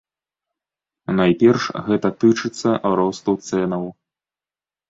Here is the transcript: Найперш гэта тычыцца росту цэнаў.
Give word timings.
Найперш 1.17 1.67
гэта 1.89 2.07
тычыцца 2.23 2.69
росту 3.01 3.37
цэнаў. 3.51 3.83